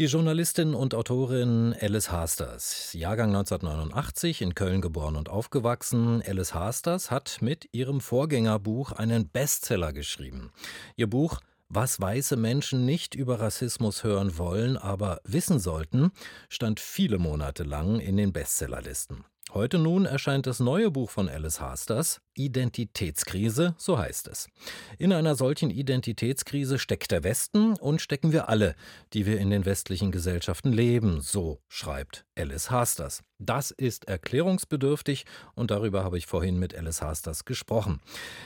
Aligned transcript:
Die 0.00 0.06
Journalistin 0.06 0.74
und 0.74 0.94
Autorin 0.94 1.76
Alice 1.78 2.10
Hasters, 2.10 2.94
Jahrgang 2.94 3.36
1989, 3.36 4.40
in 4.40 4.54
Köln 4.54 4.80
geboren 4.80 5.14
und 5.14 5.28
aufgewachsen. 5.28 6.22
Alice 6.26 6.54
Hasters 6.54 7.10
hat 7.10 7.42
mit 7.42 7.68
ihrem 7.72 8.00
Vorgängerbuch 8.00 8.92
einen 8.92 9.28
Bestseller 9.28 9.92
geschrieben. 9.92 10.52
Ihr 10.96 11.06
Buch 11.06 11.40
was 11.68 12.00
weiße 12.00 12.36
Menschen 12.36 12.86
nicht 12.86 13.14
über 13.14 13.40
Rassismus 13.40 14.02
hören 14.02 14.38
wollen, 14.38 14.78
aber 14.78 15.20
wissen 15.24 15.60
sollten, 15.60 16.12
stand 16.48 16.80
viele 16.80 17.18
Monate 17.18 17.62
lang 17.62 18.00
in 18.00 18.16
den 18.16 18.32
Bestsellerlisten. 18.32 19.26
Heute 19.52 19.78
nun 19.78 20.04
erscheint 20.04 20.46
das 20.46 20.60
neue 20.60 20.92
Buch 20.92 21.10
von 21.10 21.28
Alice 21.28 21.60
Hasters, 21.60 22.20
Identitätskrise, 22.36 23.74
so 23.78 23.98
heißt 23.98 24.28
es. 24.28 24.48
In 24.96 25.12
einer 25.12 25.34
solchen 25.34 25.70
Identitätskrise 25.70 26.78
steckt 26.78 27.10
der 27.10 27.24
Westen 27.24 27.74
und 27.74 28.00
stecken 28.00 28.30
wir 28.30 28.48
alle, 28.48 28.76
die 29.12 29.26
wir 29.26 29.40
in 29.40 29.50
den 29.50 29.64
westlichen 29.64 30.12
Gesellschaften 30.12 30.72
leben, 30.72 31.20
so 31.20 31.58
schreibt 31.66 32.26
Alice 32.36 32.70
Hasters. 32.70 33.24
Das 33.40 33.72
ist 33.72 34.06
erklärungsbedürftig 34.06 35.26
und 35.56 35.72
darüber 35.72 36.04
habe 36.04 36.16
ich 36.16 36.26
vorhin 36.26 36.60
mit 36.60 36.72
Alice 36.76 37.02
Hasters 37.02 37.44
gesprochen. 37.44 37.98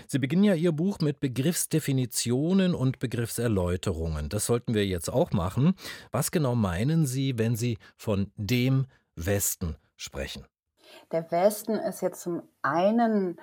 Sie 0.06 0.18
beginnen 0.18 0.44
ja 0.44 0.54
Ihr 0.54 0.72
Buch 0.72 1.00
mit 1.00 1.20
Begriffsdefinitionen 1.20 2.74
und 2.74 2.98
Begriffserläuterungen. 2.98 4.30
Das 4.30 4.46
sollten 4.46 4.72
wir 4.72 4.86
jetzt 4.86 5.12
auch 5.12 5.32
machen. 5.32 5.74
Was 6.12 6.30
genau 6.30 6.54
meinen 6.54 7.04
Sie, 7.04 7.36
wenn 7.36 7.56
Sie 7.56 7.76
von 7.94 8.32
dem 8.36 8.86
Westen 9.16 9.76
sprechen? 9.96 10.46
Der 11.12 11.30
Westen 11.30 11.74
ist 11.74 12.00
jetzt 12.02 12.22
zum 12.22 12.42
einen 12.62 13.38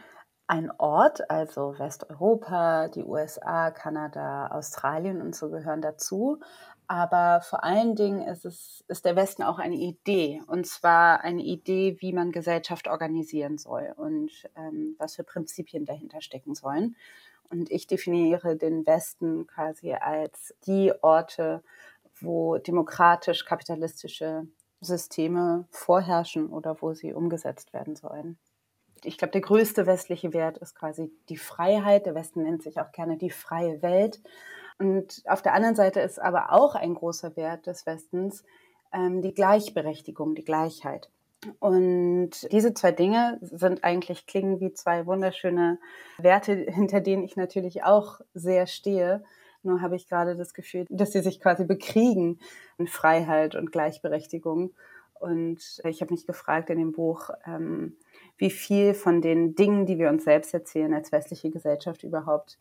ein 0.48 0.70
Ort, 0.80 1.30
also 1.30 1.80
Westeuropa, 1.80 2.90
die 2.90 3.05
USA, 3.05 3.72
Kanada, 3.72 4.48
Australien 4.48 5.22
und 5.22 5.34
so 5.34 5.50
gehören 5.50 5.82
dazu. 5.82 6.42
Aber 6.88 7.40
vor 7.40 7.64
allen 7.64 7.95
Dingen 7.95 8.22
ist, 8.28 8.44
es, 8.44 8.84
ist 8.90 9.06
der 9.06 9.16
Westen 9.16 9.44
auch 9.44 9.59
eine 9.59 9.78
Idee. 9.78 10.42
Und 10.48 10.68
zwar 10.68 11.22
eine 11.22 11.42
Idee, 11.42 11.95
wie 12.02 12.12
man 12.12 12.34
Gesellschaft 12.34 12.90
organisieren 12.90 13.58
soll 13.58 13.94
und 13.95 14.30
ähm, 14.58 14.95
was 15.00 15.16
für 15.16 15.23
Prinzipien 15.23 15.86
dahinter 15.86 16.20
stecken 16.20 16.53
sollen. 16.53 16.97
Und 17.50 17.72
ich 17.72 17.88
definiere 17.88 18.58
den 18.58 18.86
Westen 18.86 19.47
quasi 19.47 19.94
als 19.94 20.53
die 20.66 20.92
Orte, 21.02 21.64
wo 22.20 22.58
demokratisch-kapitalistische 22.58 24.47
Systeme 24.82 25.66
vorherrschen 25.70 26.50
oder 26.50 26.82
wo 26.82 26.94
sie 26.94 27.14
umgesetzt 27.14 27.72
werden 27.74 27.96
sollen. 27.96 28.38
Ich 29.04 29.18
glaube, 29.18 29.32
der 29.32 29.42
größte 29.42 29.86
westliche 29.86 30.34
Wert 30.34 30.58
ist 30.58 30.76
quasi 30.76 31.12
die 31.30 31.38
Freiheit. 31.38 32.06
Der 32.06 32.16
Westen 32.16 32.44
nennt 32.44 32.64
sich 32.64 32.80
auch 32.80 32.92
gerne 32.92 33.18
die 33.18 33.32
freie 33.32 33.82
Welt. 33.82 34.22
Und 34.78 35.24
auf 35.26 35.42
der 35.42 35.54
anderen 35.54 35.76
Seite 35.76 36.02
ist 36.02 36.20
aber 36.20 36.52
auch 36.52 36.76
ein 36.76 36.96
großer 36.96 37.36
Wert 37.36 37.68
des 37.68 37.86
Westens 37.86 38.44
ähm, 38.94 39.22
die 39.22 39.34
Gleichberechtigung, 39.34 40.36
die 40.36 40.44
Gleichheit. 40.44 41.09
Und 41.59 42.52
diese 42.52 42.74
zwei 42.74 42.92
Dinge 42.92 43.40
sind 43.42 43.84
eigentlich 43.84 44.28
klingen 44.28 44.59
wie 44.59 44.74
zwei 44.74 45.08
wunderschöne 45.08 45.80
Werte, 46.18 46.54
hinter 46.54 47.02
denen 47.02 47.24
ich 47.24 47.36
natürlich 47.36 47.84
auch 47.84 48.22
sehr 48.34 48.68
stehe. 48.68 49.24
Nur 49.64 49.81
habe 49.81 49.95
ich 49.95 50.08
gerade 50.08 50.36
das 50.36 50.54
Gefühl, 50.54 50.86
dass 50.90 51.12
sie 51.12 51.22
sich 51.22 51.40
quasi 51.40 51.66
bekriegen 51.66 52.40
in 52.78 52.88
Freiheit 52.88 53.56
und 53.56 53.72
Gleichberechtigung. 53.72 54.73
Und 55.14 55.81
ich 55.84 56.02
habe 56.02 56.14
mich 56.14 56.26
gefragt 56.26 56.70
in 56.72 56.80
dem 56.80 56.92
Buch, 56.94 57.30
ähm, 57.45 57.95
wie 58.38 58.50
viel 58.50 58.95
von 58.95 59.22
den 59.22 59.53
Dingen, 59.53 59.86
die 59.86 60.00
wir 60.00 60.09
uns 60.09 60.23
selbst 60.23 60.53
erzählen 60.53 60.94
als 60.94 61.12
westliche 61.12 61.52
Gesellschaft 61.52 62.03
überhaupt 62.03 62.58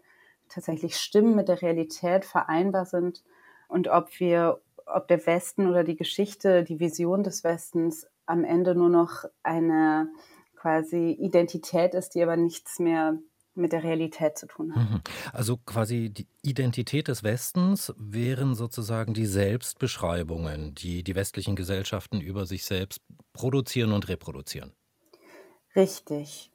tatsächlich 0.51 0.97
stimmen 0.97 1.35
mit 1.35 1.49
der 1.49 1.63
Realität, 1.63 2.27
vereinbar 2.27 2.85
sind 2.85 3.25
und 3.69 3.89
ob 3.89 4.19
wir, 4.19 4.61
ob 4.85 5.09
der 5.09 5.25
Westen 5.27 5.69
oder 5.69 5.85
die 5.85 5.97
Geschichte, 5.97 6.65
die 6.65 6.81
Vision 6.81 7.23
des 7.23 7.45
Westens 7.45 8.07
am 8.27 8.45
Ende 8.45 8.75
nur 8.75 8.91
noch 8.91 9.25
eine 9.43 10.13
quasi 10.57 11.13
Identität 11.13 11.95
ist, 11.95 12.15
die 12.15 12.23
aber 12.23 12.37
nichts 12.37 12.79
mehr 12.79 13.19
mit 13.61 13.73
der 13.73 13.83
Realität 13.83 14.39
zu 14.39 14.47
tun 14.47 14.75
hat. 14.75 14.91
Mhm. 14.91 15.01
Also 15.33 15.57
quasi 15.59 16.11
die 16.11 16.27
Identität 16.43 17.09
des 17.09 17.23
Westens 17.23 17.93
wären 17.97 18.55
sozusagen 18.55 19.15
die 19.15 19.27
Selbstbeschreibungen, 19.27 20.75
die 20.75 21.03
die 21.03 21.15
westlichen 21.15 21.57
Gesellschaften 21.57 22.21
über 22.21 22.47
sich 22.47 22.65
selbst 22.65 23.01
produzieren 23.33 23.93
und 23.93 24.09
reproduzieren. 24.09 24.73
Richtig. 25.77 26.51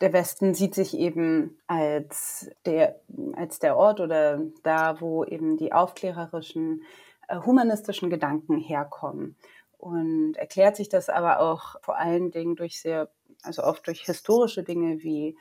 Der 0.00 0.12
Westen 0.12 0.54
sieht 0.54 0.74
sich 0.74 0.96
eben 0.96 1.58
als 1.66 2.50
der, 2.64 3.00
als 3.34 3.58
der 3.58 3.76
Ort 3.76 4.00
oder 4.00 4.40
da, 4.62 5.00
wo 5.00 5.24
eben 5.24 5.56
die 5.56 5.72
aufklärerischen, 5.72 6.82
äh, 7.28 7.38
humanistischen 7.40 8.08
Gedanken 8.08 8.58
herkommen. 8.58 9.36
Und 9.76 10.34
erklärt 10.36 10.76
sich 10.76 10.88
das 10.88 11.08
aber 11.08 11.40
auch 11.40 11.76
vor 11.82 11.98
allen 11.98 12.30
Dingen 12.32 12.56
durch 12.56 12.80
sehr, 12.80 13.10
also 13.42 13.62
oft 13.62 13.86
durch 13.86 14.00
historische 14.00 14.64
Dinge 14.64 15.02
wie 15.02 15.36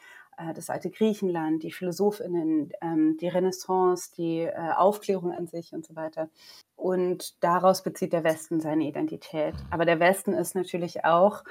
das 0.54 0.70
alte 0.70 0.90
Griechenland, 0.90 1.64
die 1.64 1.72
Philosophinnen, 1.72 2.72
ähm, 2.82 3.18
die 3.20 3.28
Renaissance, 3.28 4.12
die 4.16 4.42
äh, 4.42 4.54
Aufklärung 4.76 5.32
an 5.32 5.48
sich 5.48 5.74
und 5.74 5.86
so 5.86 5.96
weiter. 5.96 6.30
Und 6.76 7.44
daraus 7.44 7.84
bezieht 7.84 8.14
der 8.14 8.24
Westen 8.24 8.60
seine 8.60 8.86
Identität. 8.86 9.56
Aber 9.72 9.86
der 9.86 10.00
Westen 10.00 10.34
ist 10.34 10.56
natürlich 10.56 11.06
auch 11.06 11.44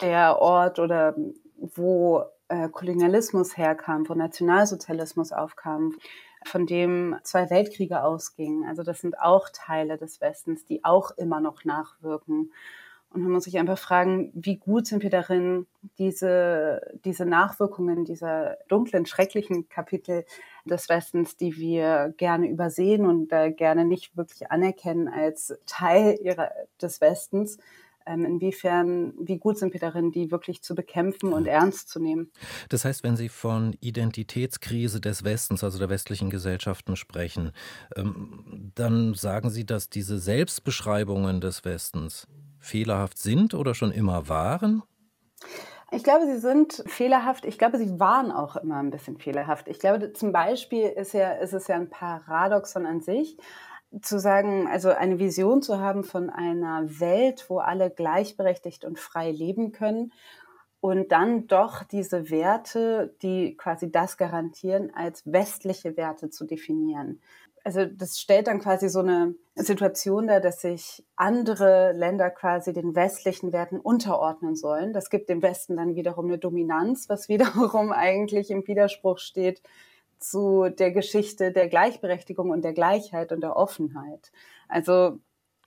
der 0.00 0.38
Ort 0.40 0.78
oder 0.78 1.14
wo 1.58 2.24
äh, 2.48 2.68
Kolonialismus 2.68 3.56
herkam, 3.56 4.08
wo 4.08 4.14
Nationalsozialismus 4.14 5.32
aufkam, 5.32 5.94
von 6.44 6.66
dem 6.66 7.16
zwei 7.22 7.50
Weltkriege 7.50 8.02
ausgingen. 8.02 8.68
Also 8.68 8.82
das 8.82 9.00
sind 9.00 9.18
auch 9.18 9.48
Teile 9.52 9.98
des 9.98 10.20
Westens, 10.20 10.64
die 10.64 10.84
auch 10.84 11.10
immer 11.12 11.40
noch 11.40 11.64
nachwirken. 11.64 12.52
Und 13.16 13.22
man 13.22 13.32
muss 13.32 13.44
sich 13.44 13.56
einfach 13.56 13.78
fragen, 13.78 14.30
wie 14.34 14.58
gut 14.58 14.86
sind 14.86 15.02
wir 15.02 15.08
darin, 15.08 15.66
diese, 15.98 16.82
diese 17.02 17.24
Nachwirkungen 17.24 18.04
dieser 18.04 18.58
dunklen, 18.68 19.06
schrecklichen 19.06 19.70
Kapitel 19.70 20.26
des 20.66 20.90
Westens, 20.90 21.34
die 21.34 21.56
wir 21.56 22.12
gerne 22.18 22.46
übersehen 22.46 23.06
und 23.06 23.32
äh, 23.32 23.52
gerne 23.52 23.86
nicht 23.86 24.18
wirklich 24.18 24.50
anerkennen 24.50 25.08
als 25.08 25.58
Teil 25.64 26.18
ihrer, 26.22 26.50
des 26.82 27.00
Westens, 27.00 27.56
ähm, 28.04 28.26
inwiefern, 28.26 29.14
wie 29.18 29.38
gut 29.38 29.56
sind 29.56 29.72
wir 29.72 29.80
darin, 29.80 30.12
die 30.12 30.30
wirklich 30.30 30.60
zu 30.60 30.74
bekämpfen 30.74 31.32
und 31.32 31.46
ernst 31.46 31.88
zu 31.88 31.98
nehmen. 31.98 32.30
Das 32.68 32.84
heißt, 32.84 33.02
wenn 33.02 33.16
Sie 33.16 33.30
von 33.30 33.74
Identitätskrise 33.80 35.00
des 35.00 35.24
Westens, 35.24 35.64
also 35.64 35.78
der 35.78 35.88
westlichen 35.88 36.28
Gesellschaften 36.28 36.96
sprechen, 36.96 37.52
ähm, 37.96 38.72
dann 38.74 39.14
sagen 39.14 39.48
Sie, 39.48 39.64
dass 39.64 39.88
diese 39.88 40.18
Selbstbeschreibungen 40.18 41.40
des 41.40 41.64
Westens 41.64 42.28
fehlerhaft 42.66 43.18
sind 43.18 43.54
oder 43.54 43.74
schon 43.74 43.92
immer 43.92 44.28
waren? 44.28 44.82
Ich 45.92 46.02
glaube, 46.02 46.26
sie 46.26 46.38
sind 46.38 46.82
fehlerhaft. 46.86 47.44
Ich 47.44 47.58
glaube, 47.58 47.78
sie 47.78 48.00
waren 48.00 48.32
auch 48.32 48.56
immer 48.56 48.76
ein 48.76 48.90
bisschen 48.90 49.18
fehlerhaft. 49.18 49.68
Ich 49.68 49.78
glaube, 49.78 50.12
zum 50.12 50.32
Beispiel 50.32 50.88
ist, 50.88 51.14
ja, 51.14 51.32
ist 51.32 51.52
es 51.52 51.68
ja 51.68 51.76
ein 51.76 51.90
Paradoxon 51.90 52.86
an 52.86 53.00
sich, 53.00 53.36
zu 54.02 54.18
sagen, 54.18 54.66
also 54.66 54.90
eine 54.90 55.18
Vision 55.18 55.62
zu 55.62 55.78
haben 55.78 56.02
von 56.02 56.28
einer 56.28 57.00
Welt, 57.00 57.46
wo 57.48 57.58
alle 57.58 57.90
gleichberechtigt 57.90 58.84
und 58.84 58.98
frei 58.98 59.30
leben 59.30 59.72
können 59.72 60.12
und 60.80 61.12
dann 61.12 61.46
doch 61.46 61.84
diese 61.84 62.30
Werte, 62.30 63.14
die 63.22 63.56
quasi 63.56 63.90
das 63.90 64.16
garantieren, 64.16 64.92
als 64.94 65.22
westliche 65.24 65.96
Werte 65.96 66.30
zu 66.30 66.44
definieren 66.44 67.20
also 67.66 67.84
das 67.84 68.20
stellt 68.20 68.46
dann 68.46 68.60
quasi 68.60 68.88
so 68.88 69.00
eine 69.00 69.34
Situation 69.56 70.28
dar, 70.28 70.38
dass 70.38 70.60
sich 70.60 71.04
andere 71.16 71.90
Länder 71.94 72.30
quasi 72.30 72.72
den 72.72 72.94
westlichen 72.94 73.52
Werten 73.52 73.80
unterordnen 73.80 74.54
sollen. 74.54 74.92
Das 74.92 75.10
gibt 75.10 75.28
dem 75.28 75.42
Westen 75.42 75.76
dann 75.76 75.96
wiederum 75.96 76.26
eine 76.26 76.38
Dominanz, 76.38 77.08
was 77.08 77.28
wiederum 77.28 77.90
eigentlich 77.90 78.52
im 78.52 78.64
Widerspruch 78.68 79.18
steht 79.18 79.64
zu 80.20 80.68
der 80.68 80.92
Geschichte 80.92 81.50
der 81.50 81.66
Gleichberechtigung 81.66 82.50
und 82.50 82.62
der 82.62 82.72
Gleichheit 82.72 83.32
und 83.32 83.40
der 83.40 83.56
Offenheit. 83.56 84.30
Also 84.68 85.18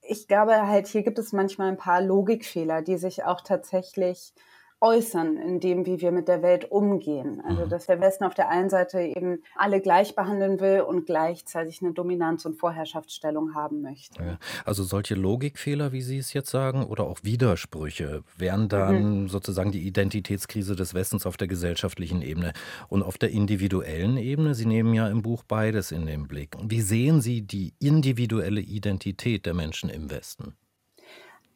ich 0.01 0.29
glaube 0.29 0.67
halt, 0.67 0.87
hier 0.87 1.03
gibt 1.03 1.19
es 1.19 1.33
manchmal 1.33 1.67
ein 1.67 1.77
paar 1.77 2.01
Logikfehler, 2.01 2.81
die 2.81 2.95
sich 2.95 3.25
auch 3.25 3.41
tatsächlich 3.41 4.33
äußern 4.81 5.37
in 5.37 5.59
dem, 5.59 5.85
wie 5.85 5.99
wir 5.99 6.11
mit 6.11 6.27
der 6.27 6.41
Welt 6.41 6.71
umgehen. 6.71 7.41
Also 7.45 7.65
mhm. 7.65 7.69
dass 7.69 7.85
der 7.85 7.99
Westen 7.99 8.23
auf 8.23 8.33
der 8.33 8.49
einen 8.49 8.69
Seite 8.69 9.01
eben 9.01 9.43
alle 9.55 9.81
gleich 9.81 10.15
behandeln 10.15 10.59
will 10.59 10.81
und 10.81 11.05
gleichzeitig 11.05 11.81
eine 11.81 11.93
Dominanz- 11.93 12.45
und 12.45 12.57
Vorherrschaftsstellung 12.59 13.55
haben 13.55 13.81
möchte. 13.81 14.23
Ja, 14.23 14.39
also 14.65 14.83
solche 14.83 15.15
Logikfehler, 15.15 15.91
wie 15.91 16.01
Sie 16.01 16.17
es 16.17 16.33
jetzt 16.33 16.49
sagen, 16.49 16.85
oder 16.85 17.05
auch 17.05 17.19
Widersprüche 17.23 18.23
wären 18.37 18.69
dann 18.69 19.23
mhm. 19.23 19.27
sozusagen 19.27 19.71
die 19.71 19.85
Identitätskrise 19.85 20.75
des 20.75 20.93
Westens 20.93 21.25
auf 21.25 21.37
der 21.37 21.47
gesellschaftlichen 21.47 22.21
Ebene 22.21 22.53
und 22.87 23.03
auf 23.03 23.17
der 23.17 23.31
individuellen 23.31 24.17
Ebene. 24.17 24.55
Sie 24.55 24.65
nehmen 24.65 24.93
ja 24.93 25.07
im 25.07 25.21
Buch 25.21 25.43
beides 25.43 25.91
in 25.91 26.05
den 26.05 26.27
Blick. 26.27 26.55
Wie 26.63 26.81
sehen 26.81 27.21
Sie 27.21 27.41
die 27.41 27.73
individuelle 27.79 28.61
Identität 28.61 29.45
der 29.45 29.53
Menschen 29.53 29.89
im 29.89 30.09
Westen? 30.09 30.55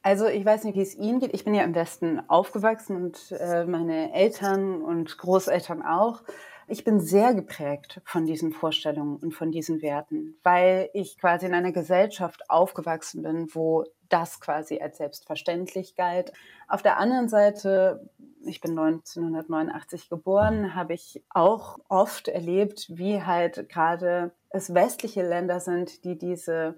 Also 0.03 0.27
ich 0.27 0.45
weiß 0.45 0.65
nicht, 0.65 0.75
wie 0.75 0.81
es 0.81 0.95
Ihnen 0.95 1.21
geht. 1.21 1.33
Ich 1.33 1.45
bin 1.45 1.53
ja 1.53 1.63
im 1.63 1.73
Westen 1.73 2.21
aufgewachsen 2.29 2.97
und 2.97 3.31
äh, 3.31 3.63
meine 3.65 4.13
Eltern 4.13 4.81
und 4.81 5.17
Großeltern 5.17 5.81
auch. 5.81 6.23
Ich 6.67 6.83
bin 6.83 7.00
sehr 7.00 7.33
geprägt 7.33 8.01
von 8.03 8.25
diesen 8.25 8.51
Vorstellungen 8.51 9.15
und 9.17 9.33
von 9.33 9.51
diesen 9.51 9.81
Werten, 9.81 10.38
weil 10.44 10.89
ich 10.94 11.17
quasi 11.17 11.45
in 11.45 11.53
einer 11.53 11.71
Gesellschaft 11.71 12.50
aufgewachsen 12.50 13.23
bin, 13.23 13.47
wo 13.53 13.85
das 14.09 14.41
quasi 14.41 14.79
als 14.81 14.97
selbstverständlich 14.97 15.95
galt. 15.95 16.33
Auf 16.67 16.81
der 16.81 16.97
anderen 16.97 17.29
Seite, 17.29 18.09
ich 18.45 18.59
bin 18.59 18.77
1989 18.77 20.09
geboren, 20.09 20.75
habe 20.75 20.94
ich 20.94 21.23
auch 21.29 21.79
oft 21.88 22.27
erlebt, 22.27 22.88
wie 22.89 23.23
halt 23.23 23.69
gerade 23.69 24.33
es 24.49 24.73
westliche 24.73 25.27
Länder 25.27 25.61
sind, 25.61 26.03
die 26.03 26.17
diese 26.17 26.75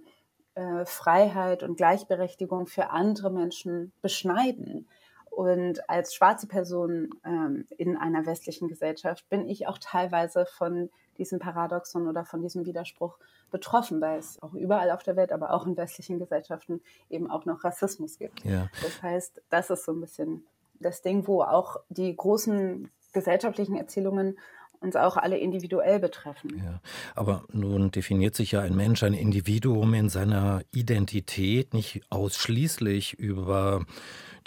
äh, 0.56 0.86
Freiheit 0.86 1.64
und 1.64 1.78
Gleichberechtigung 1.78 2.68
für 2.68 2.90
andere 2.90 3.30
Menschen 3.30 3.92
beschneiden. 4.02 4.88
Und 5.30 5.90
als 5.90 6.16
schwarze 6.16 6.48
Person 6.48 7.10
ähm, 7.26 7.66
in 7.78 7.98
einer 7.98 8.26
westlichen 8.26 8.70
Gesellschaft 8.70 9.28
bin 9.30 9.50
ich 9.50 9.68
auch 9.68 9.78
teilweise 9.78 10.46
von 10.46 10.90
diesem 11.18 11.40
Paradoxon 11.40 12.08
oder 12.08 12.24
von 12.24 12.42
diesem 12.42 12.66
Widerspruch 12.66 13.18
betroffen, 13.52 14.00
weil 14.00 14.18
es 14.18 14.42
auch 14.42 14.54
überall 14.54 14.92
auf 14.92 15.04
der 15.04 15.18
Welt, 15.18 15.34
aber 15.34 15.54
auch 15.54 15.66
in 15.66 15.76
westlichen 15.76 16.20
Gesellschaften 16.20 16.82
eben 17.10 17.30
auch 17.30 17.46
noch 17.46 17.66
Rassismus 17.66 18.18
gibt. 18.18 18.46
Ja. 18.46 18.70
Das 18.82 19.02
heißt, 19.02 19.42
das 19.50 19.70
ist 19.70 19.84
so 19.84 19.92
ein 19.92 20.00
bisschen 20.00 20.46
das 20.80 21.02
Ding, 21.02 21.28
wo 21.28 21.42
auch 21.42 21.78
die 21.90 22.16
großen 22.16 22.90
gesellschaftlichen 23.12 23.76
Erzählungen 23.76 24.38
uns 24.80 24.96
auch 24.96 25.18
alle 25.18 25.38
individuell 25.38 26.00
betreffen. 26.00 26.62
Ja, 26.64 26.80
aber 27.16 27.44
nun 27.52 27.92
definiert 27.92 28.36
sich 28.36 28.52
ja 28.52 28.62
ein 28.62 28.76
Mensch, 28.76 29.04
ein 29.04 29.14
Individuum 29.14 29.94
in 29.94 30.10
seiner 30.10 30.62
Identität 30.72 31.74
nicht 31.74 32.02
ausschließlich 32.10 33.14
über 33.14 33.86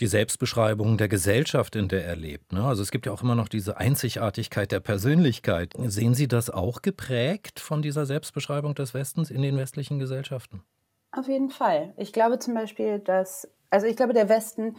die 0.00 0.06
Selbstbeschreibung 0.06 0.96
der 0.96 1.08
Gesellschaft, 1.08 1.74
in 1.74 1.88
der 1.88 2.04
er 2.04 2.16
lebt. 2.16 2.52
Ne? 2.52 2.64
Also 2.64 2.82
es 2.82 2.90
gibt 2.90 3.06
ja 3.06 3.12
auch 3.12 3.22
immer 3.22 3.34
noch 3.34 3.48
diese 3.48 3.78
Einzigartigkeit 3.78 4.70
der 4.70 4.80
Persönlichkeit. 4.80 5.74
Sehen 5.86 6.14
Sie 6.14 6.28
das 6.28 6.50
auch 6.50 6.82
geprägt 6.82 7.58
von 7.58 7.82
dieser 7.82 8.06
Selbstbeschreibung 8.06 8.74
des 8.74 8.94
Westens 8.94 9.30
in 9.30 9.42
den 9.42 9.56
westlichen 9.56 9.98
Gesellschaften? 9.98 10.62
Auf 11.10 11.26
jeden 11.26 11.50
Fall. 11.50 11.94
Ich 11.96 12.12
glaube 12.12 12.38
zum 12.38 12.54
Beispiel, 12.54 13.00
dass, 13.00 13.48
also 13.70 13.86
ich 13.86 13.96
glaube, 13.96 14.12
der 14.12 14.28
Westen 14.28 14.76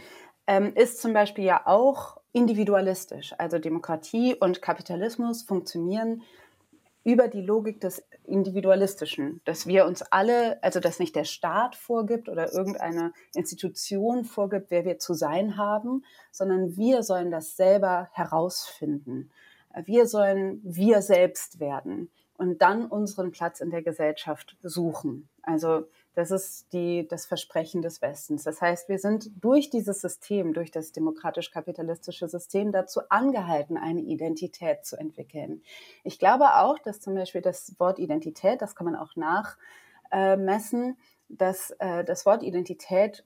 ähm, 0.48 0.74
ist 0.76 1.02
zum 1.02 1.14
Beispiel 1.14 1.44
ja 1.44 1.66
auch 1.66 2.19
individualistisch. 2.32 3.34
Also 3.38 3.60
Demokratie 3.60 4.36
und 4.36 4.62
Kapitalismus 4.62 5.44
funktionieren 5.44 6.22
über 7.04 7.28
die 7.28 7.42
Logik 7.42 7.80
des 7.82 8.04
Individualistischen, 8.26 9.42
dass 9.46 9.66
wir 9.66 9.86
uns 9.86 10.02
alle, 10.02 10.62
also 10.62 10.80
dass 10.80 11.00
nicht 11.00 11.16
der 11.16 11.24
Staat 11.24 11.76
vorgibt 11.76 12.30
oder 12.30 12.54
irgendeine 12.54 13.14
Institution 13.34 14.26
vorgibt, 14.26 14.70
wer 14.70 14.86
wir 14.86 15.00
zu 15.00 15.14
sein 15.14 15.58
haben, 15.58 16.04
sondern 16.32 16.76
wir 16.76 17.02
sollen 17.04 17.32
das 17.32 17.56
selber 17.56 18.10
herausfinden. 18.14 19.32
Wir 19.86 20.08
sollen 20.08 20.62
wir 20.64 21.02
selbst 21.02 21.60
werden 21.60 22.12
und 22.38 22.62
dann 22.62 22.86
unseren 22.86 23.32
Platz 23.32 23.60
in 23.60 23.70
der 23.70 23.82
Gesellschaft 23.82 24.58
suchen. 24.62 25.30
Also 25.42 25.88
das 26.20 26.32
ist 26.32 26.74
die, 26.74 27.08
das 27.08 27.26
Versprechen 27.26 27.82
des 27.82 28.02
Westens. 28.02 28.44
Das 28.44 28.62
heißt, 28.62 28.90
wir 28.90 29.00
sind 29.00 29.32
durch 29.42 29.70
dieses 29.70 30.02
System, 30.02 30.54
durch 30.54 30.70
das 30.70 30.92
demokratisch-kapitalistische 30.92 32.28
System 32.28 32.74
dazu 32.74 33.00
angehalten, 33.08 33.78
eine 33.78 34.02
Identität 34.02 34.86
zu 34.86 34.98
entwickeln. 34.98 35.62
Ich 36.04 36.20
glaube 36.20 36.56
auch, 36.56 36.78
dass 36.80 37.00
zum 37.00 37.16
Beispiel 37.16 37.42
das 37.42 37.74
Wort 37.80 38.00
Identität, 38.00 38.62
das 38.62 38.76
kann 38.76 38.84
man 38.84 38.98
auch 38.98 39.16
nachmessen, 39.16 40.98
dass 41.30 41.72
äh, 41.80 42.04
das 42.04 42.26
Wort 42.26 42.44
Identität 42.44 43.24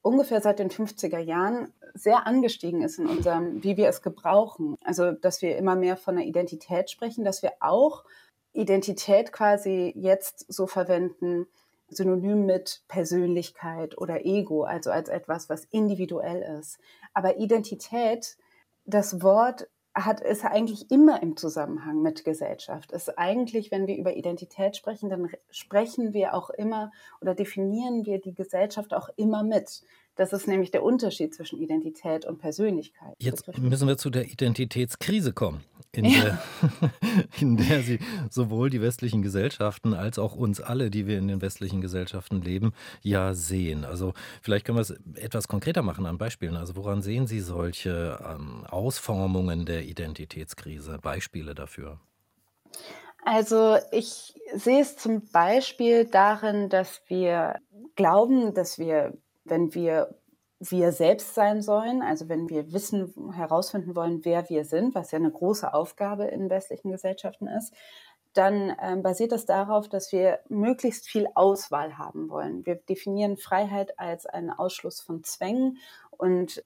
ungefähr 0.00 0.40
seit 0.40 0.60
den 0.60 0.70
50er 0.70 1.18
Jahren 1.18 1.72
sehr 1.94 2.28
angestiegen 2.28 2.82
ist 2.82 3.00
in 3.00 3.08
unserem, 3.08 3.64
wie 3.64 3.76
wir 3.76 3.88
es 3.88 4.02
gebrauchen. 4.02 4.76
Also, 4.84 5.10
dass 5.10 5.42
wir 5.42 5.56
immer 5.56 5.74
mehr 5.74 5.96
von 5.96 6.14
der 6.14 6.26
Identität 6.26 6.92
sprechen, 6.92 7.24
dass 7.24 7.42
wir 7.42 7.54
auch 7.58 8.04
Identität 8.52 9.32
quasi 9.32 9.92
jetzt 9.96 10.44
so 10.46 10.68
verwenden, 10.68 11.48
synonym 11.90 12.46
mit 12.46 12.82
Persönlichkeit 12.88 13.98
oder 13.98 14.24
Ego, 14.24 14.62
also 14.64 14.90
als 14.90 15.08
etwas, 15.08 15.48
was 15.48 15.64
individuell 15.64 16.58
ist. 16.58 16.78
Aber 17.14 17.38
Identität, 17.38 18.36
das 18.84 19.22
Wort 19.22 19.68
hat, 19.94 20.20
ist 20.20 20.44
eigentlich 20.44 20.90
immer 20.90 21.22
im 21.22 21.36
Zusammenhang 21.36 22.00
mit 22.00 22.24
Gesellschaft. 22.24 22.92
Ist 22.92 23.18
eigentlich, 23.18 23.70
wenn 23.70 23.86
wir 23.86 23.96
über 23.96 24.14
Identität 24.14 24.76
sprechen, 24.76 25.10
dann 25.10 25.28
sprechen 25.50 26.12
wir 26.12 26.34
auch 26.34 26.50
immer 26.50 26.92
oder 27.20 27.34
definieren 27.34 28.06
wir 28.06 28.20
die 28.20 28.34
Gesellschaft 28.34 28.94
auch 28.94 29.08
immer 29.16 29.42
mit. 29.42 29.82
Das 30.16 30.32
ist 30.32 30.46
nämlich 30.46 30.70
der 30.70 30.82
Unterschied 30.82 31.34
zwischen 31.34 31.60
Identität 31.60 32.24
und 32.24 32.38
Persönlichkeit. 32.38 33.14
Jetzt 33.18 33.46
müssen 33.58 33.88
wir 33.88 33.96
zu 33.96 34.10
der 34.10 34.26
Identitätskrise 34.26 35.32
kommen, 35.32 35.64
in, 35.92 36.04
ja. 36.04 36.22
der, 36.22 36.38
in 37.40 37.56
der 37.56 37.82
sie 37.82 37.98
sowohl 38.30 38.70
die 38.70 38.80
westlichen 38.80 39.22
Gesellschaften 39.22 39.94
als 39.94 40.18
auch 40.18 40.34
uns 40.34 40.60
alle, 40.60 40.90
die 40.90 41.06
wir 41.06 41.18
in 41.18 41.28
den 41.28 41.42
westlichen 41.42 41.80
Gesellschaften 41.80 42.40
leben, 42.42 42.72
ja 43.02 43.34
sehen. 43.34 43.84
Also 43.84 44.14
vielleicht 44.42 44.66
können 44.66 44.78
wir 44.78 44.82
es 44.82 44.94
etwas 45.14 45.48
konkreter 45.48 45.82
machen 45.82 46.06
an 46.06 46.18
Beispielen. 46.18 46.56
Also 46.56 46.76
woran 46.76 47.02
sehen 47.02 47.26
Sie 47.26 47.40
solche 47.40 48.18
ähm, 48.24 48.64
Ausformungen 48.68 49.66
der 49.66 49.84
Identitätskrise, 49.84 50.98
Beispiele 50.98 51.54
dafür? 51.54 51.98
Also 53.24 53.76
ich 53.90 54.34
sehe 54.54 54.80
es 54.80 54.96
zum 54.96 55.22
Beispiel 55.32 56.06
darin, 56.06 56.68
dass 56.68 57.02
wir 57.08 57.56
glauben, 57.96 58.54
dass 58.54 58.78
wir 58.78 59.12
wenn 59.44 59.74
wir 59.74 60.14
wir 60.60 60.92
selbst 60.92 61.34
sein 61.34 61.62
sollen, 61.62 62.02
also 62.02 62.28
wenn 62.28 62.50
wir 62.50 62.72
wissen, 62.72 63.32
herausfinden 63.32 63.96
wollen, 63.96 64.24
wer 64.24 64.48
wir 64.50 64.64
sind, 64.64 64.94
was 64.94 65.10
ja 65.10 65.18
eine 65.18 65.30
große 65.30 65.72
Aufgabe 65.72 66.26
in 66.26 66.50
westlichen 66.50 66.90
Gesellschaften 66.90 67.46
ist, 67.46 67.72
dann 68.34 68.76
ähm, 68.80 69.02
basiert 69.02 69.32
das 69.32 69.46
darauf, 69.46 69.88
dass 69.88 70.12
wir 70.12 70.40
möglichst 70.48 71.08
viel 71.08 71.26
Auswahl 71.34 71.98
haben 71.98 72.28
wollen. 72.28 72.64
Wir 72.64 72.76
definieren 72.76 73.36
Freiheit 73.38 73.98
als 73.98 74.26
einen 74.26 74.50
Ausschluss 74.50 75.00
von 75.00 75.24
Zwängen 75.24 75.78
und 76.20 76.62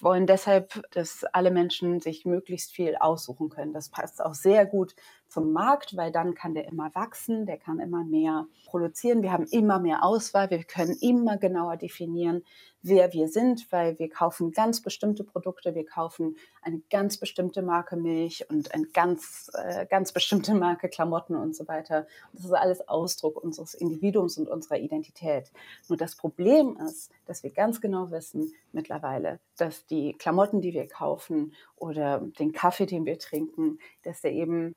wollen 0.00 0.26
deshalb, 0.26 0.82
dass 0.92 1.24
alle 1.32 1.50
Menschen 1.50 2.00
sich 2.00 2.24
möglichst 2.24 2.72
viel 2.72 2.94
aussuchen 2.96 3.48
können. 3.48 3.72
Das 3.72 3.88
passt 3.88 4.24
auch 4.24 4.34
sehr 4.34 4.64
gut 4.64 4.94
zum 5.28 5.52
Markt, 5.52 5.96
weil 5.96 6.12
dann 6.12 6.34
kann 6.34 6.54
der 6.54 6.68
immer 6.68 6.94
wachsen, 6.94 7.46
der 7.46 7.56
kann 7.56 7.80
immer 7.80 8.04
mehr 8.04 8.46
produzieren. 8.66 9.22
Wir 9.22 9.32
haben 9.32 9.46
immer 9.46 9.78
mehr 9.78 10.04
Auswahl, 10.04 10.50
wir 10.50 10.62
können 10.62 10.94
immer 11.00 11.38
genauer 11.38 11.78
definieren, 11.78 12.44
wer 12.82 13.12
wir 13.12 13.28
sind, 13.28 13.70
weil 13.70 13.98
wir 13.98 14.10
kaufen 14.10 14.52
ganz 14.52 14.82
bestimmte 14.82 15.24
Produkte, 15.24 15.74
wir 15.74 15.86
kaufen 15.86 16.36
eine 16.60 16.80
ganz 16.90 17.16
bestimmte 17.16 17.62
Marke 17.62 17.96
Milch 17.96 18.44
und 18.50 18.74
eine 18.74 18.86
ganz, 18.86 19.50
äh, 19.54 19.86
ganz 19.86 20.12
bestimmte 20.12 20.54
Marke 20.54 20.88
Klamotten 20.88 21.34
und 21.34 21.56
so 21.56 21.66
weiter. 21.66 22.06
das 22.32 22.44
ist 22.44 22.52
alles 22.52 22.86
Ausdruck 22.88 23.42
unseres 23.42 23.74
Individuums 23.74 24.36
und 24.36 24.48
unserer 24.48 24.78
Identität. 24.78 25.50
Nur 25.88 25.96
das 25.96 26.16
Problem 26.16 26.76
ist, 26.76 27.10
dass 27.26 27.42
wir 27.42 27.50
ganz 27.50 27.80
genau 27.80 28.10
wissen 28.10 28.52
mittlerweile, 28.92 29.40
dass 29.56 29.86
die 29.86 30.14
Klamotten, 30.14 30.60
die 30.60 30.74
wir 30.74 30.86
kaufen 30.86 31.52
oder 31.76 32.20
den 32.38 32.52
Kaffee, 32.52 32.86
den 32.86 33.06
wir 33.06 33.18
trinken, 33.18 33.78
dass 34.02 34.20
der 34.20 34.32
eben 34.32 34.74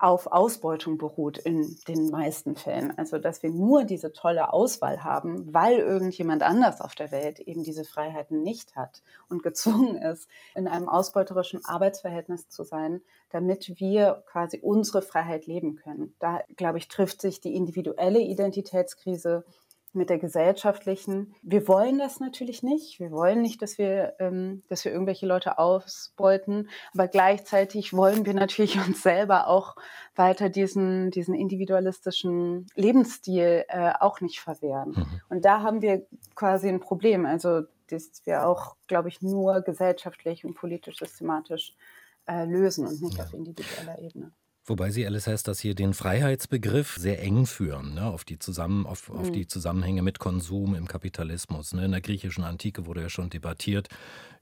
auf 0.00 0.28
Ausbeutung 0.28 0.96
beruht 0.96 1.38
in 1.38 1.76
den 1.88 2.10
meisten 2.10 2.54
Fällen. 2.54 2.96
Also 2.96 3.18
dass 3.18 3.42
wir 3.42 3.50
nur 3.50 3.82
diese 3.82 4.12
tolle 4.12 4.52
Auswahl 4.52 5.02
haben, 5.02 5.52
weil 5.52 5.78
irgendjemand 5.78 6.44
anders 6.44 6.80
auf 6.80 6.94
der 6.94 7.10
Welt 7.10 7.40
eben 7.40 7.64
diese 7.64 7.84
Freiheiten 7.84 8.42
nicht 8.42 8.76
hat 8.76 9.02
und 9.28 9.42
gezwungen 9.42 9.96
ist, 9.96 10.28
in 10.54 10.68
einem 10.68 10.88
ausbeuterischen 10.88 11.64
Arbeitsverhältnis 11.64 12.48
zu 12.48 12.62
sein, 12.62 13.00
damit 13.30 13.80
wir 13.80 14.22
quasi 14.26 14.60
unsere 14.62 15.02
Freiheit 15.02 15.46
leben 15.46 15.74
können. 15.74 16.14
Da, 16.20 16.42
glaube 16.56 16.78
ich, 16.78 16.86
trifft 16.86 17.20
sich 17.20 17.40
die 17.40 17.56
individuelle 17.56 18.20
Identitätskrise 18.20 19.44
mit 19.94 20.10
der 20.10 20.18
gesellschaftlichen. 20.18 21.34
Wir 21.42 21.66
wollen 21.68 21.98
das 21.98 22.20
natürlich 22.20 22.62
nicht. 22.62 23.00
Wir 23.00 23.10
wollen 23.10 23.42
nicht, 23.42 23.62
dass 23.62 23.78
wir, 23.78 24.14
ähm, 24.18 24.62
dass 24.68 24.84
wir 24.84 24.92
irgendwelche 24.92 25.26
Leute 25.26 25.58
ausbeuten. 25.58 26.68
Aber 26.94 27.08
gleichzeitig 27.08 27.92
wollen 27.92 28.26
wir 28.26 28.34
natürlich 28.34 28.78
uns 28.86 29.02
selber 29.02 29.48
auch 29.48 29.76
weiter 30.14 30.48
diesen, 30.48 31.10
diesen 31.10 31.34
individualistischen 31.34 32.66
Lebensstil 32.74 33.64
äh, 33.68 33.92
auch 34.00 34.20
nicht 34.20 34.40
verwehren. 34.40 34.90
Mhm. 34.90 35.20
Und 35.28 35.44
da 35.44 35.62
haben 35.62 35.82
wir 35.82 36.06
quasi 36.34 36.68
ein 36.68 36.80
Problem. 36.80 37.26
Also, 37.26 37.62
das 37.90 38.20
wir 38.24 38.46
auch, 38.46 38.76
glaube 38.86 39.08
ich, 39.08 39.22
nur 39.22 39.62
gesellschaftlich 39.62 40.44
und 40.44 40.54
politisch 40.54 40.98
systematisch 40.98 41.74
äh, 42.26 42.44
lösen 42.44 42.86
und 42.86 43.00
nicht 43.00 43.16
ja. 43.16 43.24
auf 43.24 43.32
individueller 43.32 43.98
Ebene. 43.98 44.32
Wobei 44.68 44.90
Sie, 44.90 45.06
Alice 45.06 45.26
heißt, 45.26 45.48
dass 45.48 45.60
hier 45.60 45.74
den 45.74 45.94
Freiheitsbegriff 45.94 46.96
sehr 46.96 47.22
eng 47.22 47.46
führen, 47.46 47.94
ne, 47.94 48.04
auf, 48.04 48.24
die 48.24 48.38
Zusammen, 48.38 48.86
auf, 48.86 49.08
mhm. 49.08 49.18
auf 49.18 49.30
die 49.30 49.46
Zusammenhänge 49.46 50.02
mit 50.02 50.18
Konsum 50.18 50.74
im 50.74 50.86
Kapitalismus. 50.86 51.72
Ne. 51.72 51.86
In 51.86 51.92
der 51.92 52.00
griechischen 52.00 52.44
Antike 52.44 52.86
wurde 52.86 53.02
ja 53.02 53.08
schon 53.08 53.30
debattiert 53.30 53.88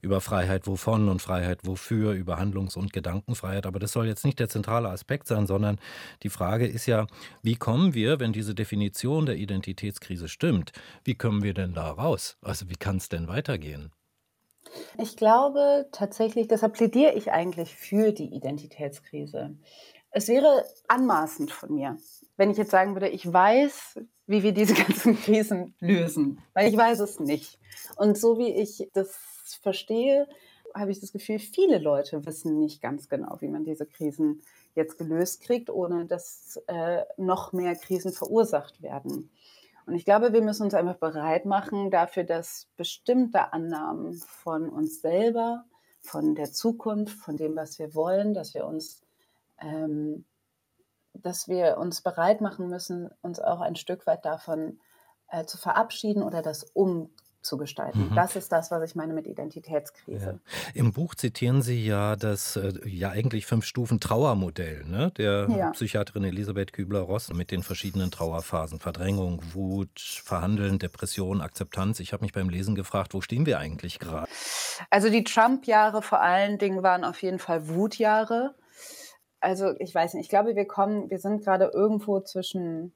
über 0.01 0.21
Freiheit 0.21 0.67
wovon 0.67 1.09
und 1.09 1.21
Freiheit 1.21 1.65
wofür, 1.65 2.11
über 2.11 2.37
Handlungs- 2.37 2.75
und 2.75 2.93
Gedankenfreiheit. 2.93 3.65
Aber 3.65 3.79
das 3.79 3.91
soll 3.91 4.07
jetzt 4.07 4.25
nicht 4.25 4.39
der 4.39 4.49
zentrale 4.49 4.89
Aspekt 4.89 5.27
sein, 5.27 5.47
sondern 5.47 5.79
die 6.23 6.29
Frage 6.29 6.67
ist 6.67 6.85
ja, 6.85 7.07
wie 7.41 7.55
kommen 7.55 7.93
wir, 7.93 8.19
wenn 8.19 8.33
diese 8.33 8.53
Definition 8.53 9.25
der 9.25 9.37
Identitätskrise 9.37 10.27
stimmt, 10.27 10.71
wie 11.03 11.15
kommen 11.15 11.43
wir 11.43 11.53
denn 11.53 11.73
da 11.73 11.89
raus? 11.91 12.37
Also 12.41 12.69
wie 12.69 12.75
kann 12.75 12.97
es 12.97 13.09
denn 13.09 13.27
weitergehen? 13.27 13.91
Ich 14.97 15.15
glaube 15.15 15.87
tatsächlich, 15.91 16.47
deshalb 16.47 16.73
plädiere 16.73 17.13
ich 17.13 17.31
eigentlich 17.31 17.75
für 17.75 18.11
die 18.11 18.35
Identitätskrise. 18.35 19.55
Es 20.17 20.29
wäre 20.29 20.65
anmaßend 20.87 21.51
von 21.51 21.75
mir, 21.75 21.95
wenn 22.37 22.49
ich 22.49 22.57
jetzt 22.57 22.71
sagen 22.71 22.95
würde, 22.95 23.07
ich 23.07 23.31
weiß, 23.31 23.99
wie 24.25 24.41
wir 24.41 24.51
diese 24.51 24.73
ganzen 24.83 25.15
Krisen 25.15 25.75
lösen, 25.79 26.41
weil 26.55 26.69
ich 26.69 26.75
weiß 26.75 27.01
es 27.01 27.19
nicht. 27.19 27.59
Und 27.97 28.17
so 28.17 28.39
wie 28.39 28.49
ich 28.49 28.89
das 28.93 29.15
verstehe, 29.61 30.27
habe 30.73 30.89
ich 30.89 30.99
das 30.99 31.11
Gefühl, 31.11 31.37
viele 31.37 31.77
Leute 31.77 32.25
wissen 32.25 32.57
nicht 32.57 32.81
ganz 32.81 33.09
genau, 33.09 33.37
wie 33.41 33.47
man 33.47 33.63
diese 33.63 33.85
Krisen 33.85 34.41
jetzt 34.73 34.97
gelöst 34.97 35.41
kriegt, 35.41 35.69
ohne 35.69 36.07
dass 36.07 36.59
äh, 36.65 37.03
noch 37.17 37.53
mehr 37.53 37.75
Krisen 37.75 38.11
verursacht 38.11 38.81
werden. 38.81 39.29
Und 39.85 39.93
ich 39.93 40.03
glaube, 40.03 40.33
wir 40.33 40.41
müssen 40.41 40.63
uns 40.63 40.73
einfach 40.73 40.97
bereit 40.97 41.45
machen 41.45 41.91
dafür, 41.91 42.23
dass 42.23 42.65
bestimmte 42.75 43.53
Annahmen 43.53 44.15
von 44.15 44.67
uns 44.67 44.99
selber, 44.99 45.65
von 46.01 46.33
der 46.33 46.51
Zukunft, 46.51 47.19
von 47.19 47.37
dem, 47.37 47.55
was 47.55 47.77
wir 47.77 47.93
wollen, 47.93 48.33
dass 48.33 48.55
wir 48.55 48.65
uns, 48.65 49.03
ähm, 49.61 50.25
dass 51.13 51.47
wir 51.47 51.77
uns 51.77 52.01
bereit 52.01 52.41
machen 52.41 52.67
müssen, 52.69 53.09
uns 53.21 53.39
auch 53.39 53.61
ein 53.61 53.75
Stück 53.75 54.05
weit 54.07 54.25
davon 54.25 54.79
äh, 55.29 55.45
zu 55.45 55.57
verabschieden 55.57 56.23
oder 56.23 56.41
das 56.41 56.63
um 56.63 57.09
zu 57.47 57.57
gestalten. 57.57 58.09
Mhm. 58.09 58.15
Das 58.15 58.35
ist 58.35 58.51
das, 58.51 58.71
was 58.71 58.89
ich 58.89 58.95
meine 58.95 59.13
mit 59.13 59.25
Identitätskrise. 59.25 60.39
Ja. 60.43 60.71
Im 60.73 60.91
Buch 60.91 61.15
zitieren 61.15 61.61
Sie 61.61 61.85
ja 61.85 62.15
das 62.15 62.57
äh, 62.57 62.73
ja 62.85 63.11
eigentlich 63.11 63.45
fünf 63.45 63.65
Stufen 63.65 63.99
Trauermodell 63.99 64.83
ne? 64.85 65.11
der 65.17 65.47
ja. 65.49 65.71
Psychiaterin 65.71 66.25
Elisabeth 66.25 66.73
Kübler-Ross 66.73 67.33
mit 67.33 67.51
den 67.51 67.63
verschiedenen 67.63 68.11
Trauerphasen: 68.11 68.79
Verdrängung, 68.79 69.41
Wut, 69.53 69.99
Verhandeln, 69.99 70.77
Depression, 70.77 71.41
Akzeptanz. 71.41 71.99
Ich 71.99 72.11
habe 72.11 72.25
mich 72.25 72.33
beim 72.33 72.49
Lesen 72.49 72.75
gefragt, 72.75 73.13
wo 73.13 73.21
stehen 73.21 73.45
wir 73.45 73.59
eigentlich 73.59 73.99
gerade? 73.99 74.27
Also 74.89 75.09
die 75.09 75.23
Trump-Jahre 75.23 76.01
vor 76.01 76.21
allen 76.21 76.57
Dingen 76.57 76.83
waren 76.83 77.05
auf 77.05 77.21
jeden 77.21 77.39
Fall 77.39 77.69
Wutjahre. 77.69 78.55
Also 79.39 79.73
ich 79.79 79.93
weiß 79.93 80.13
nicht, 80.13 80.25
ich 80.25 80.29
glaube, 80.29 80.55
wir 80.55 80.65
kommen, 80.65 81.09
wir 81.09 81.19
sind 81.19 81.43
gerade 81.43 81.71
irgendwo 81.73 82.19
zwischen 82.21 82.93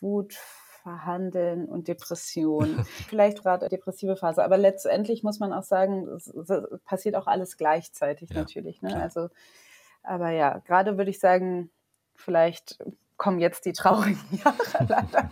Wut, 0.00 0.38
Verhandeln 0.82 1.66
und 1.66 1.88
Depression. 1.88 2.84
Vielleicht 3.08 3.42
gerade 3.42 3.68
depressive 3.68 4.16
Phase, 4.16 4.44
aber 4.44 4.58
letztendlich 4.58 5.22
muss 5.22 5.38
man 5.38 5.52
auch 5.52 5.62
sagen, 5.62 6.08
es, 6.08 6.32
passiert 6.84 7.14
auch 7.14 7.26
alles 7.26 7.56
gleichzeitig 7.56 8.30
ja, 8.30 8.40
natürlich. 8.40 8.82
Ne? 8.82 9.00
Also, 9.00 9.28
aber 10.02 10.30
ja, 10.30 10.58
gerade 10.58 10.98
würde 10.98 11.10
ich 11.10 11.20
sagen, 11.20 11.70
vielleicht 12.14 12.78
kommen 13.22 13.38
jetzt 13.38 13.66
die 13.66 13.72
traurigen 13.72 14.18
Jahre 14.44 14.56
leider. 14.88 15.30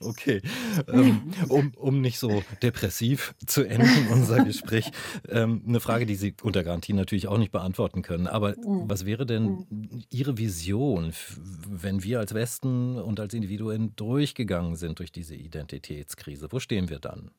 okay, 0.00 0.42
ähm, 0.86 1.32
um, 1.48 1.72
um 1.76 2.02
nicht 2.02 2.18
so 2.18 2.42
depressiv 2.62 3.34
zu 3.46 3.62
enden, 3.62 4.08
unser 4.12 4.44
Gespräch, 4.44 4.90
ähm, 5.30 5.62
eine 5.66 5.80
Frage, 5.80 6.04
die 6.04 6.14
Sie 6.14 6.34
unter 6.42 6.62
Garantie 6.64 6.92
natürlich 6.92 7.26
auch 7.26 7.38
nicht 7.38 7.52
beantworten 7.52 8.02
können. 8.02 8.26
Aber 8.26 8.50
mhm. 8.50 8.84
was 8.86 9.06
wäre 9.06 9.24
denn 9.24 9.66
mhm. 9.70 10.04
Ihre 10.10 10.36
Vision, 10.36 11.14
wenn 11.66 12.02
wir 12.02 12.18
als 12.18 12.34
Westen 12.34 12.98
und 12.98 13.18
als 13.18 13.32
Individuen 13.32 13.96
durchgegangen 13.96 14.76
sind 14.76 14.98
durch 14.98 15.10
diese 15.10 15.36
Identitätskrise? 15.36 16.48
Wo 16.50 16.60
stehen 16.60 16.90
wir 16.90 16.98
dann? 16.98 17.30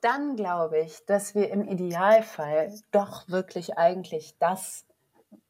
Dann 0.00 0.34
glaube 0.34 0.80
ich, 0.80 0.98
dass 1.06 1.36
wir 1.36 1.48
im 1.50 1.62
Idealfall 1.68 2.74
doch 2.90 3.28
wirklich 3.28 3.78
eigentlich 3.78 4.34
das 4.40 4.84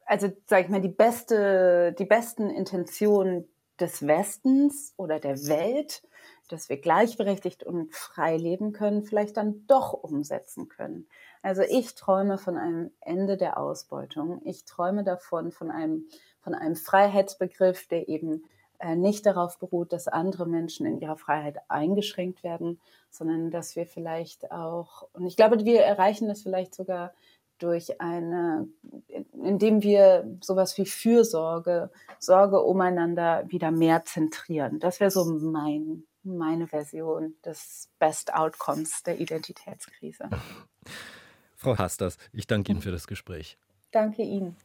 also 0.07 0.31
sage 0.45 0.63
ich 0.63 0.69
mal, 0.69 0.81
die 0.81 0.87
beste, 0.87 1.93
die 1.99 2.05
besten 2.05 2.49
Intentionen 2.49 3.47
des 3.79 4.07
Westens 4.07 4.93
oder 4.97 5.19
der 5.19 5.37
Welt, 5.47 6.01
dass 6.49 6.69
wir 6.69 6.77
gleichberechtigt 6.77 7.63
und 7.63 7.93
frei 7.93 8.37
leben 8.37 8.71
können, 8.71 9.03
vielleicht 9.03 9.37
dann 9.37 9.67
doch 9.67 9.93
umsetzen 9.93 10.69
können. 10.69 11.07
Also 11.41 11.61
ich 11.61 11.93
träume 11.93 12.37
von 12.37 12.57
einem 12.57 12.91
Ende 13.01 13.37
der 13.37 13.59
Ausbeutung. 13.59 14.41
Ich 14.45 14.65
träume 14.65 15.03
davon, 15.03 15.51
von 15.51 15.69
einem, 15.69 16.07
von 16.39 16.55
einem 16.55 16.75
Freiheitsbegriff, 16.75 17.87
der 17.87 18.07
eben 18.07 18.45
äh, 18.79 18.95
nicht 18.95 19.25
darauf 19.25 19.59
beruht, 19.59 19.91
dass 19.91 20.07
andere 20.07 20.47
Menschen 20.47 20.85
in 20.85 20.99
ihrer 21.01 21.17
Freiheit 21.17 21.57
eingeschränkt 21.67 22.43
werden, 22.43 22.79
sondern 23.09 23.51
dass 23.51 23.75
wir 23.75 23.85
vielleicht 23.85 24.51
auch, 24.51 25.07
und 25.13 25.25
ich 25.25 25.35
glaube, 25.35 25.65
wir 25.65 25.81
erreichen 25.81 26.27
das 26.27 26.43
vielleicht 26.43 26.73
sogar 26.73 27.13
durch 27.57 27.99
eine, 28.01 28.67
indem 29.33 29.81
wir 29.81 30.37
sowas 30.41 30.77
wie 30.77 30.85
Fürsorge, 30.85 31.91
Sorge 32.19 32.61
umeinander 32.61 33.43
wieder 33.47 33.71
mehr 33.71 34.05
zentrieren. 34.05 34.79
Das 34.79 34.99
wäre 34.99 35.11
so 35.11 35.25
mein, 35.25 36.03
meine 36.23 36.67
Version 36.67 37.35
des 37.45 37.89
Best 37.99 38.33
Outcomes 38.33 39.03
der 39.03 39.19
Identitätskrise. 39.19 40.29
Frau 41.55 41.77
Hasters, 41.77 42.17
ich 42.33 42.45
danke 42.45 42.71
Ihnen 42.71 42.81
für 42.81 42.91
das 42.91 43.07
Gespräch. 43.07 43.57
Danke 43.91 44.21
Ihnen. 44.21 44.55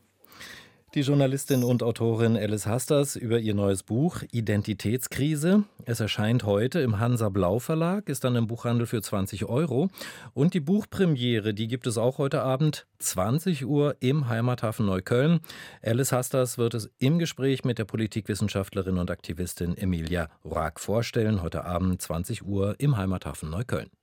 Die 0.95 1.01
Journalistin 1.01 1.65
und 1.65 1.83
Autorin 1.83 2.37
Alice 2.37 2.67
Hasters 2.67 3.17
über 3.17 3.39
ihr 3.39 3.55
neues 3.55 3.83
Buch 3.83 4.25
Identitätskrise. 4.31 5.65
Es 5.87 6.01
erscheint 6.01 6.45
heute 6.45 6.81
im 6.81 7.01
Hansa 7.01 7.31
Blau 7.31 7.61
Verlag, 7.61 8.11
ist 8.11 8.25
dann 8.25 8.37
im 8.37 8.47
Buchhandel 8.47 8.87
für 8.87 9.01
20 9.01 9.47
Euro. 9.47 9.89
Und 10.35 10.53
die 10.53 10.61
Buchpremiere, 10.61 11.55
die 11.55 11.67
gibt 11.67 11.87
es 11.87 11.97
auch 11.97 12.19
heute 12.19 12.43
Abend, 12.43 12.87
20 12.99 13.65
Uhr 13.65 13.97
im 14.01 14.29
Heimathafen 14.29 14.85
Neukölln. 14.85 15.41
Alice 15.83 16.13
Hasters 16.13 16.59
wird 16.59 16.75
es 16.75 16.91
im 16.99 17.19
Gespräch 17.19 17.65
mit 17.65 17.79
der 17.79 17.87
Politikwissenschaftlerin 17.87 18.99
und 18.99 19.11
Aktivistin 19.11 19.75
Emilia 19.79 20.29
Rack 20.45 20.79
vorstellen. 20.79 21.41
Heute 21.41 21.65
Abend 21.65 22.03
20 22.03 22.45
Uhr 22.45 22.75
im 22.77 22.99
Heimathafen 22.99 23.49
Neukölln. 23.49 23.89